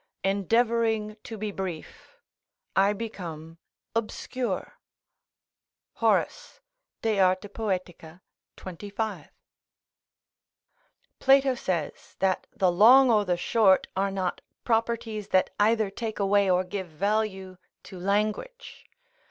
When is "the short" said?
13.25-13.85